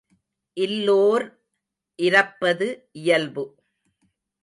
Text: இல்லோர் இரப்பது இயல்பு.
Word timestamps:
இல்லோர் 0.57 1.25
இரப்பது 1.99 2.69
இயல்பு. 2.91 3.45